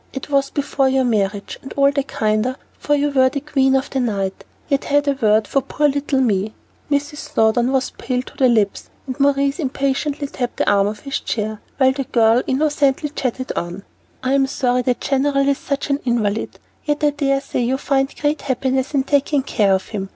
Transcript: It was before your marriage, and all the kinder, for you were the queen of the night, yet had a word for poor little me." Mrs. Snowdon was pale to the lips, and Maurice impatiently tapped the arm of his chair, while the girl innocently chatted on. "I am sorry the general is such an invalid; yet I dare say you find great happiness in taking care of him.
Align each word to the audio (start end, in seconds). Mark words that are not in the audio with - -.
It 0.13 0.31
was 0.31 0.49
before 0.49 0.89
your 0.89 1.03
marriage, 1.03 1.59
and 1.61 1.73
all 1.73 1.91
the 1.91 2.01
kinder, 2.01 2.55
for 2.79 2.95
you 2.95 3.11
were 3.11 3.29
the 3.29 3.39
queen 3.39 3.75
of 3.75 3.91
the 3.91 3.99
night, 3.99 4.43
yet 4.67 4.85
had 4.85 5.07
a 5.07 5.11
word 5.13 5.47
for 5.47 5.61
poor 5.61 5.87
little 5.87 6.19
me." 6.21 6.55
Mrs. 6.89 7.17
Snowdon 7.17 7.71
was 7.71 7.91
pale 7.91 8.23
to 8.23 8.35
the 8.35 8.49
lips, 8.49 8.89
and 9.05 9.19
Maurice 9.19 9.59
impatiently 9.59 10.25
tapped 10.25 10.57
the 10.57 10.67
arm 10.67 10.87
of 10.87 11.01
his 11.01 11.19
chair, 11.19 11.61
while 11.77 11.91
the 11.91 12.05
girl 12.05 12.41
innocently 12.47 13.09
chatted 13.09 13.51
on. 13.55 13.83
"I 14.23 14.33
am 14.33 14.47
sorry 14.47 14.81
the 14.81 14.95
general 14.95 15.47
is 15.47 15.59
such 15.59 15.91
an 15.91 15.99
invalid; 16.03 16.57
yet 16.83 17.03
I 17.03 17.11
dare 17.11 17.39
say 17.39 17.59
you 17.61 17.77
find 17.77 18.11
great 18.19 18.41
happiness 18.41 18.95
in 18.95 19.03
taking 19.03 19.43
care 19.43 19.75
of 19.75 19.89
him. 19.89 20.09